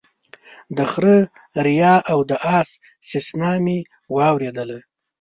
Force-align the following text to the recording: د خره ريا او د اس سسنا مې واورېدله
د 0.77 0.79
خره 0.91 1.17
ريا 1.65 1.95
او 2.11 2.19
د 2.29 2.31
اس 2.59 2.69
سسنا 3.09 3.51
مې 3.65 3.77
واورېدله 4.15 4.79